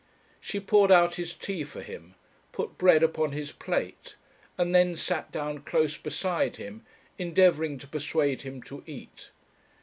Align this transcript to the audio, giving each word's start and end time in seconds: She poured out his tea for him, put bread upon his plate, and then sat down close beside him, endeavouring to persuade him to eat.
She 0.39 0.59
poured 0.59 0.91
out 0.91 1.13
his 1.17 1.35
tea 1.35 1.63
for 1.63 1.83
him, 1.83 2.15
put 2.53 2.79
bread 2.79 3.03
upon 3.03 3.33
his 3.33 3.51
plate, 3.51 4.15
and 4.57 4.73
then 4.73 4.95
sat 4.95 5.31
down 5.31 5.59
close 5.61 5.95
beside 5.95 6.55
him, 6.55 6.83
endeavouring 7.19 7.77
to 7.77 7.87
persuade 7.87 8.41
him 8.41 8.63
to 8.63 8.81
eat. 8.87 9.29